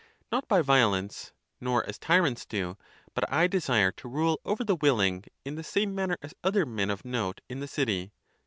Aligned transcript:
Not 0.31 0.47
by 0.47 0.63
violence, 0.63 1.31
nor 1.59 1.87
as 1.87 1.99
tyrants 1.99 2.43
do; 2.47 2.75
but 3.13 3.31
I 3.31 3.45
desire 3.45 3.91
to 3.91 4.07
rule 4.07 4.41
over 4.43 4.63
the 4.63 4.75
willing, 4.77 5.25
in 5.45 5.53
the 5.57 5.63
same 5.63 5.93
manner 5.93 6.17
as 6.23 6.33
other 6.43 6.65
men 6.65 6.89
of 6.89 7.05
note 7.05 7.39
in 7.47 7.59
the 7.59 7.67
city. 7.67 8.11